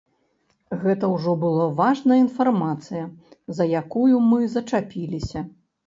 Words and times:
Гэта 0.83 1.09
ўжо 1.15 1.35
была 1.43 1.67
важная 1.83 2.19
інфармацыя, 2.25 3.05
за 3.61 3.71
якую 3.85 4.15
мы 4.33 4.53
зачапіліся. 4.59 5.39